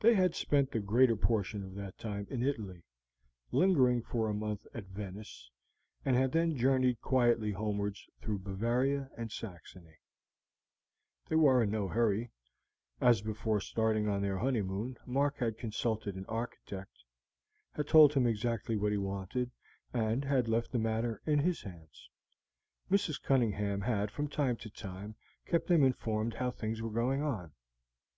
They 0.00 0.14
had 0.14 0.34
spent 0.34 0.70
the 0.70 0.78
greater 0.80 1.14
portion 1.14 1.62
of 1.62 1.74
that 1.74 1.98
time 1.98 2.26
in 2.30 2.42
Italy, 2.42 2.84
lingering 3.52 4.00
for 4.00 4.26
a 4.26 4.32
month 4.32 4.66
at 4.72 4.86
Venice, 4.86 5.50
and 6.06 6.16
had 6.16 6.32
then 6.32 6.56
journeyed 6.56 7.02
quietly 7.02 7.52
homewards 7.52 8.08
through 8.22 8.38
Bavaria 8.38 9.10
and 9.18 9.30
Saxony; 9.30 9.96
They 11.28 11.36
were 11.36 11.62
in 11.62 11.70
no 11.70 11.86
hurry, 11.88 12.30
as 12.98 13.20
before 13.20 13.60
starting 13.60 14.08
on 14.08 14.22
their 14.22 14.38
honeymoon 14.38 14.96
Mark 15.04 15.36
had 15.36 15.58
consulted 15.58 16.14
an 16.14 16.24
architect, 16.30 17.04
had 17.74 17.88
told 17.88 18.14
him 18.14 18.26
exactly 18.26 18.74
what 18.78 18.92
he 18.92 18.96
wanted, 18.96 19.50
and 19.92 20.24
had 20.24 20.48
left 20.48 20.72
the 20.72 20.78
matter 20.78 21.20
in 21.26 21.40
his 21.40 21.60
hands. 21.60 22.08
Mrs. 22.90 23.22
Cunningham 23.22 23.82
had 23.82 24.10
from 24.10 24.28
time 24.28 24.56
to 24.64 24.70
time 24.70 25.14
kept 25.44 25.66
them 25.66 25.84
informed 25.84 26.32
how 26.32 26.50
things 26.50 26.80
were 26.80 26.88
going 26.88 27.20
on. 27.20 27.52